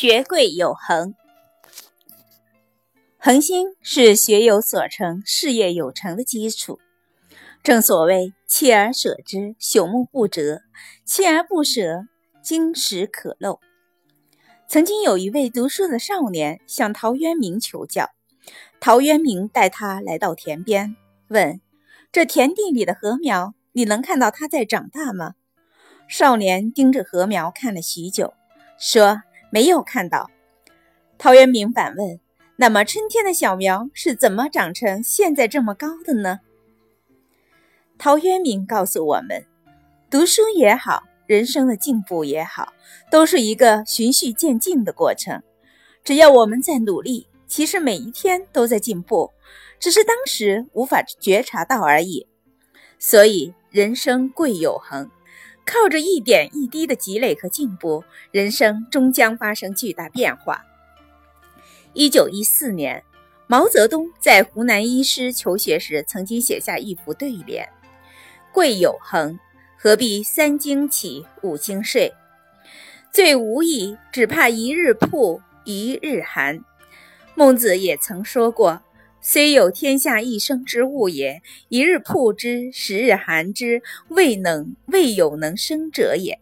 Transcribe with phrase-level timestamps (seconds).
[0.00, 1.14] 学贵有恒，
[3.18, 6.80] 恒心是学有所成、事业有成的基础。
[7.62, 10.62] 正所谓“锲而舍之，朽木不折；
[11.06, 12.06] 锲而不舍，
[12.42, 13.58] 金石可镂。”
[14.66, 18.08] 曾经有一位读书的少年向陶渊明求教，
[18.80, 20.96] 陶渊明带他来到田边，
[21.28, 21.60] 问
[22.10, 25.34] ：“这田地里的禾苗，你能看到它在长大吗？”
[26.08, 28.32] 少年盯着禾苗看了许久，
[28.78, 29.20] 说。
[29.50, 30.30] 没有看到，
[31.18, 32.20] 陶渊明反问
[32.56, 36.40] ：“那么春天的小苗是怎么长成现在这么高的呢？”
[37.98, 39.44] 陶渊明告诉我们：
[40.08, 42.72] 读书也好，人生的进步也好，
[43.10, 45.42] 都是一个循序渐进的过程。
[46.02, 49.30] 只要我们在努力，其实每一天都在进步，
[49.78, 52.26] 只是当时无法觉察到而已。
[52.98, 55.10] 所以，人生贵有恒。
[55.64, 60.64] 靠着一点一滴的积累和进步，人生终将发生巨大变化。
[61.92, 63.04] 一九一四年，
[63.46, 67.68] 毛泽东在湖南医师求学时，曾经写下一副对联
[68.52, 69.38] ：“贵有恒，
[69.76, 72.12] 何必三更起，五更睡？
[73.12, 76.64] 最无益，只怕一日曝，一日寒。”
[77.34, 78.82] 孟子也曾说过。
[79.22, 86.40] 虽有天下一生之物也，一日曝之，十日寒之，未能未有能生者也。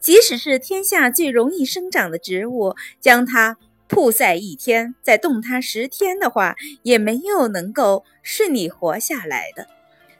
[0.00, 9.66] 即使是天下最容易生长的植物，将它曝晒一天，再冻它十天的话，也没有能够顺利活下来的。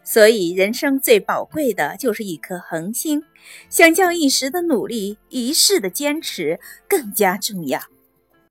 [0.05, 3.25] 所以，人生最宝贵的就是一颗恒心，
[3.71, 7.81] 相较一时的努力，一世的坚持更加重要。